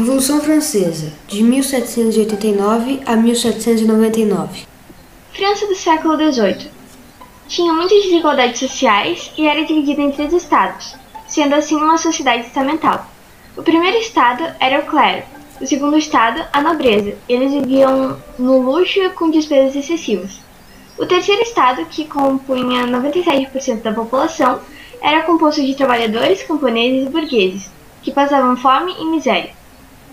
Revolução 0.00 0.40
Francesa, 0.40 1.12
de 1.28 1.42
1789 1.42 3.02
a 3.04 3.16
1799. 3.16 4.66
França 5.30 5.66
do 5.66 5.74
século 5.74 6.16
XVIII. 6.16 6.70
Tinha 7.46 7.70
muitas 7.74 8.02
desigualdades 8.04 8.60
sociais 8.60 9.30
e 9.36 9.46
era 9.46 9.62
dividida 9.62 10.00
em 10.00 10.10
três 10.10 10.32
estados, 10.32 10.96
sendo 11.28 11.54
assim 11.54 11.76
uma 11.76 11.98
sociedade 11.98 12.46
estamental. 12.46 13.10
O 13.54 13.62
primeiro 13.62 13.98
estado 13.98 14.42
era 14.58 14.80
o 14.80 14.86
clero, 14.86 15.22
o 15.60 15.66
segundo 15.66 15.98
estado, 15.98 16.42
a 16.50 16.62
nobreza. 16.62 17.14
Eles 17.28 17.52
viviam 17.52 18.16
no 18.38 18.58
luxo 18.58 19.10
com 19.10 19.30
despesas 19.30 19.76
excessivas. 19.76 20.40
O 20.96 21.04
terceiro 21.04 21.42
estado, 21.42 21.84
que 21.84 22.06
compunha 22.06 22.86
97% 22.86 23.82
da 23.82 23.92
população, 23.92 24.60
era 25.02 25.24
composto 25.24 25.60
de 25.60 25.74
trabalhadores, 25.74 26.42
camponeses 26.42 27.06
e 27.06 27.10
burgueses, 27.10 27.70
que 28.02 28.10
passavam 28.10 28.56
fome 28.56 28.94
e 28.98 29.04
miséria. 29.04 29.59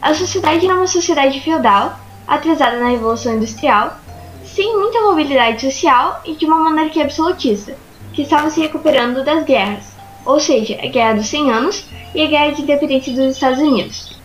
A 0.00 0.14
sociedade 0.14 0.64
era 0.64 0.74
uma 0.74 0.86
sociedade 0.86 1.40
feudal, 1.40 1.98
atrasada 2.26 2.78
na 2.78 2.88
Revolução 2.90 3.36
Industrial, 3.36 3.98
sem 4.44 4.76
muita 4.76 5.00
mobilidade 5.02 5.60
social 5.60 6.22
e 6.24 6.34
de 6.34 6.46
uma 6.46 6.58
monarquia 6.58 7.04
absolutista, 7.04 7.76
que 8.12 8.22
estava 8.22 8.50
se 8.50 8.60
recuperando 8.60 9.24
das 9.24 9.44
guerras, 9.44 9.84
ou 10.24 10.40
seja, 10.40 10.78
a 10.82 10.86
Guerra 10.86 11.14
dos 11.14 11.28
100 11.28 11.50
Anos 11.50 11.84
e 12.14 12.22
a 12.22 12.26
Guerra 12.26 12.52
de 12.52 12.62
Independência 12.62 13.12
dos 13.12 13.34
Estados 13.34 13.58
Unidos. 13.58 14.18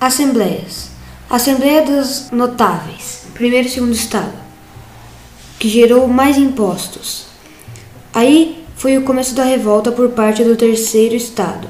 Assembleias. 0.00 0.90
Assembleia 1.28 1.82
dos 1.82 2.30
Notáveis, 2.30 3.26
primeiro 3.34 3.68
e 3.68 3.70
segundo 3.70 3.92
estado, 3.92 4.32
que 5.58 5.68
gerou 5.68 6.08
mais 6.08 6.36
impostos. 6.36 7.26
Aí 8.12 8.64
foi 8.74 8.98
o 8.98 9.02
começo 9.02 9.34
da 9.34 9.44
revolta 9.44 9.92
por 9.92 10.08
parte 10.08 10.42
do 10.42 10.56
terceiro 10.56 11.14
estado. 11.14 11.68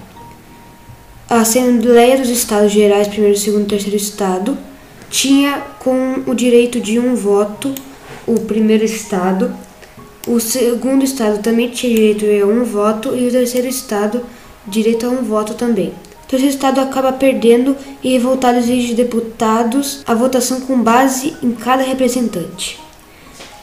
A 1.30 1.42
Assembleia 1.42 2.18
dos 2.18 2.28
Estados 2.28 2.72
Gerais, 2.72 3.06
primeiro, 3.06 3.38
segundo 3.38 3.68
terceiro 3.68 3.96
estado, 3.96 4.58
tinha 5.08 5.62
com 5.78 6.24
o 6.26 6.34
direito 6.34 6.80
de 6.80 6.98
um 6.98 7.14
voto 7.14 7.72
o 8.26 8.40
primeiro 8.40 8.84
estado, 8.84 9.54
o 10.26 10.40
segundo 10.40 11.04
estado 11.04 11.40
também 11.40 11.70
tinha 11.70 11.94
direito 11.94 12.24
a 12.44 12.48
um 12.48 12.64
voto 12.64 13.14
e 13.14 13.28
o 13.28 13.30
terceiro 13.30 13.68
estado 13.68 14.22
direito 14.66 15.06
a 15.06 15.10
um 15.10 15.22
voto 15.22 15.54
também. 15.54 15.90
O 16.24 16.26
terceiro 16.26 16.52
estado 16.52 16.80
acaba 16.80 17.12
perdendo 17.12 17.76
e 18.02 18.10
revoltado 18.10 18.58
exige 18.58 18.94
deputados 18.94 20.02
a 20.08 20.14
votação 20.14 20.60
com 20.62 20.82
base 20.82 21.36
em 21.40 21.52
cada 21.52 21.84
representante. 21.84 22.76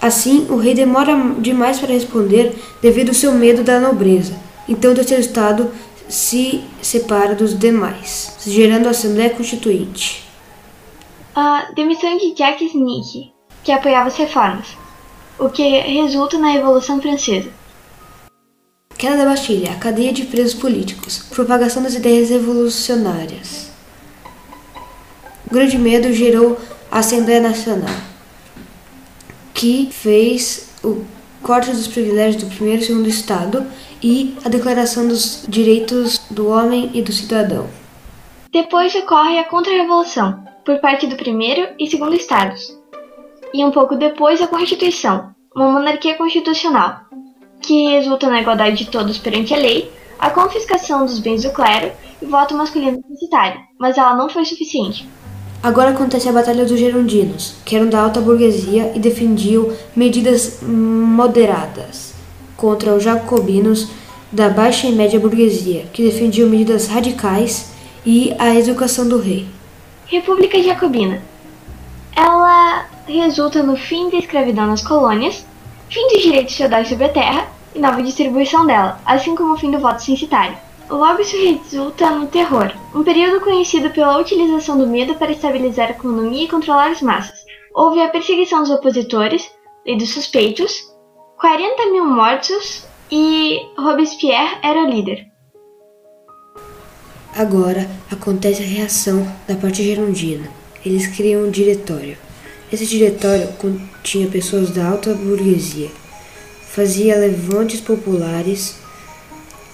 Assim, 0.02 0.48
o 0.50 0.56
rei 0.56 0.74
demora 0.74 1.14
demais 1.40 1.80
para 1.80 1.92
responder 1.92 2.56
devido 2.82 3.10
ao 3.10 3.14
seu 3.14 3.34
medo 3.34 3.62
da 3.62 3.78
nobreza. 3.78 4.32
Então, 4.70 4.94
o 4.94 4.96
terceiro 4.96 5.22
estado 5.22 5.70
se 6.10 6.64
separa 6.82 7.36
dos 7.36 7.58
demais, 7.58 8.38
gerando 8.46 8.88
a 8.88 8.92
Assembleia 8.92 9.30
Constituinte. 9.30 10.24
A 11.36 11.72
demissão 11.76 12.18
de 12.18 12.36
Jacques 12.36 12.74
Nick, 12.74 13.32
que 13.64 13.72
apoiava 13.72 14.08
as 14.08 14.16
reformas, 14.16 14.68
o 15.38 15.50
que 15.50 15.64
resulta 15.80 16.38
na 16.38 16.50
Revolução 16.50 17.02
Francesa. 17.02 17.50
Queda 18.98 19.18
da 19.18 19.26
Bastilha, 19.26 19.72
a 19.72 19.76
cadeia 19.76 20.12
de 20.12 20.26
presos 20.26 20.56
políticos, 20.56 21.20
propagação 21.30 21.84
das 21.84 21.94
ideias 21.94 22.30
revolucionárias. 22.30 23.70
O 25.46 25.54
grande 25.54 25.78
medo 25.78 26.12
gerou 26.12 26.58
a 26.90 27.00
Assembleia 27.00 27.40
Nacional, 27.40 27.96
que 29.54 29.90
fez 29.92 30.70
o 30.84 31.06
corte 31.44 31.70
dos 31.72 31.88
privilégios 31.88 32.44
do 32.44 32.50
primeiro 32.50 32.82
e 32.82 32.86
segundo 32.86 33.08
Estado 33.08 33.66
e 34.02 34.36
a 34.46 34.50
Declaração 34.50 35.08
dos 35.08 35.46
Direitos 35.48 36.22
do 36.30 36.50
Homem 36.50 36.92
e 36.94 37.02
do 37.02 37.12
Cidadão. 37.12 37.68
Depois 38.52 38.96
ocorre 38.96 39.40
a 39.40 39.44
Contra-Revolução, 39.44 40.44
por 40.66 40.80
parte 40.80 41.08
do 41.08 41.16
primeiro 41.16 41.70
e 41.80 41.88
segundo 41.88 42.16
estados, 42.16 42.78
e 43.54 43.64
um 43.64 43.72
pouco 43.72 43.96
depois 43.96 44.42
a 44.42 44.48
Constituição, 44.48 45.30
uma 45.56 45.72
monarquia 45.72 46.16
constitucional, 46.16 47.02
que 47.62 47.90
resulta 47.90 48.30
na 48.30 48.42
igualdade 48.42 48.78
de 48.78 48.92
todos 48.92 49.18
perante 49.18 49.54
a 49.54 49.58
lei, 49.58 49.92
a 50.20 50.30
confiscação 50.30 51.06
dos 51.06 51.20
bens 51.20 51.44
do 51.44 51.52
clero 51.52 51.92
e 52.22 52.26
voto 52.26 52.56
masculino 52.56 53.04
necessário, 53.10 53.62
mas 53.80 53.98
ela 53.98 54.16
não 54.16 54.30
foi 54.30 54.46
suficiente. 54.46 55.08
Agora 55.62 55.92
acontece 55.92 56.30
a 56.30 56.34
Batalha 56.34 56.66
dos 56.66 56.80
Gerondinos, 56.80 57.56
que 57.66 57.76
eram 57.76 57.90
da 57.90 58.02
alta 58.02 58.22
burguesia 58.22 58.92
e 58.96 59.00
defendiam 59.00 59.72
medidas 59.96 60.62
moderadas 60.62 62.17
contra 62.58 62.94
os 62.94 63.04
jacobinos 63.04 63.88
da 64.32 64.50
baixa 64.50 64.88
e 64.88 64.92
média 64.92 65.20
burguesia, 65.20 65.86
que 65.94 66.04
defendiam 66.04 66.50
medidas 66.50 66.88
radicais 66.88 67.72
e 68.06 68.34
a 68.38 68.54
educação 68.56 69.08
do 69.08 69.20
rei. 69.20 69.48
República 70.08 70.62
Jacobina. 70.62 71.22
Ela 72.16 72.88
resulta 73.08 73.64
no 73.64 73.78
fim 73.78 74.10
da 74.10 74.18
escravidão 74.18 74.66
nas 74.68 74.82
colônias, 74.82 75.46
fim 75.90 76.08
dos 76.10 76.24
direitos 76.24 76.56
feudais 76.56 76.90
sobre 76.90 77.06
a 77.06 77.10
terra 77.10 77.48
e 77.76 77.80
nova 77.80 78.02
distribuição 78.02 78.66
dela, 78.66 79.00
assim 79.06 79.36
como 79.36 79.54
o 79.54 79.58
fim 79.58 79.72
do 79.72 79.80
voto 79.80 80.04
censitário. 80.04 80.58
Logo 80.90 81.22
isso 81.22 81.36
resulta 81.36 82.10
no 82.12 82.28
terror, 82.28 82.72
um 82.96 83.04
período 83.04 83.42
conhecido 83.42 83.90
pela 83.90 84.18
utilização 84.18 84.78
do 84.78 84.88
medo 84.88 85.16
para 85.16 85.32
estabilizar 85.32 85.88
a 85.88 85.92
economia 85.92 86.46
e 86.46 86.48
controlar 86.48 86.92
as 86.92 87.02
massas. 87.02 87.46
Houve 87.74 88.02
a 88.02 88.10
perseguição 88.10 88.62
dos 88.62 88.72
opositores, 88.72 89.52
lei 89.86 89.98
dos 89.98 90.12
suspeitos, 90.12 90.97
40 91.40 91.92
mil 91.92 92.04
mortos 92.04 92.84
e 93.12 93.60
Robespierre 93.78 94.58
era 94.64 94.90
líder. 94.90 95.28
Agora 97.36 97.88
acontece 98.12 98.64
a 98.64 98.66
reação 98.66 99.24
da 99.48 99.56
parte 99.56 99.84
gerondina. 99.84 100.50
Eles 100.84 101.06
criam 101.06 101.44
um 101.44 101.52
diretório. 101.52 102.18
Esse 102.74 102.88
diretório 102.88 103.50
continha 103.60 104.28
pessoas 104.28 104.72
da 104.72 104.88
alta 104.88 105.14
burguesia, 105.14 105.92
fazia 106.72 107.16
levantes 107.16 107.82
populares 107.82 108.80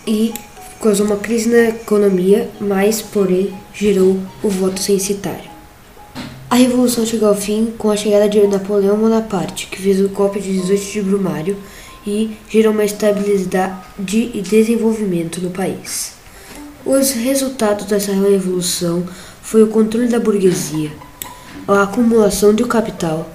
e 0.05 0.33
causou 0.81 1.05
uma 1.05 1.15
crise 1.15 1.49
na 1.49 1.69
economia, 1.69 2.49
mas, 2.59 3.01
porém, 3.01 3.57
gerou 3.73 4.19
o 4.43 4.49
voto 4.49 4.81
censitário. 4.81 5.52
A 6.53 6.55
revolução 6.55 7.03
chegou 7.03 7.29
ao 7.29 7.35
fim 7.35 7.73
com 7.79 7.89
a 7.89 7.97
chegada 7.97 8.29
de 8.29 8.45
Napoleão 8.45 8.95
Bonaparte, 8.95 9.65
que 9.65 9.81
fez 9.81 9.99
o 9.99 10.09
golpe 10.09 10.39
de 10.39 10.53
18 10.53 10.91
de 10.91 11.01
Brumário 11.01 11.57
e 12.05 12.37
gerou 12.47 12.71
uma 12.71 12.85
estabilidade 12.85 14.31
e 14.31 14.39
desenvolvimento 14.39 15.41
no 15.41 15.49
país. 15.49 16.13
Os 16.85 17.09
resultados 17.09 17.87
dessa 17.87 18.11
revolução 18.11 19.03
foi 19.41 19.63
o 19.63 19.67
controle 19.67 20.07
da 20.07 20.19
burguesia, 20.19 20.91
a 21.67 21.81
acumulação 21.81 22.53
do 22.53 22.67
capital, 22.67 23.27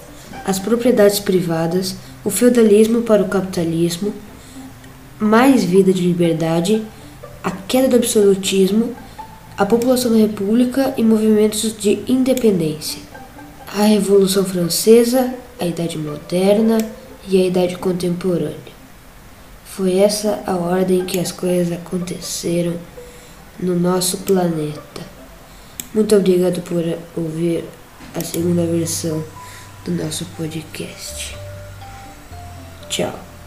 as 0.47 0.61
propriedades 0.61 1.19
privadas, 1.19 1.97
o 2.25 2.31
feudalismo 2.31 3.03
para 3.03 3.25
o 3.25 3.29
capitalismo, 3.29 4.15
mais 5.19 5.65
vida 5.65 5.93
de 5.93 6.03
liberdade, 6.03 6.85
a 7.43 7.50
queda 7.50 7.89
do 7.89 7.97
absolutismo, 7.97 8.95
a 9.56 9.67
população 9.67 10.12
da 10.12 10.19
república 10.19 10.95
e 10.97 11.03
movimentos 11.03 11.77
de 11.77 11.99
independência. 12.06 13.07
A 13.75 13.83
Revolução 13.83 14.45
Francesa, 14.45 15.34
a 15.61 15.67
Idade 15.67 15.99
Moderna 15.99 16.79
e 17.29 17.41
a 17.41 17.47
Idade 17.47 17.77
Contemporânea. 17.77 18.79
Foi 19.65 19.99
essa 19.99 20.43
a 20.47 20.56
ordem 20.56 21.05
que 21.05 21.21
as 21.21 21.31
coisas 21.31 21.73
aconteceram 21.73 22.75
no 23.61 23.79
nosso 23.79 24.19
planeta. 24.19 25.03
Muito 25.95 26.17
obrigado 26.17 26.62
por 26.62 26.83
ouvir 27.17 27.65
a 28.15 28.25
segunda 28.25 28.65
versão 28.65 29.23
do 29.85 29.93
nosso 29.93 30.25
podcast. 30.37 31.37
Tchau. 32.89 33.38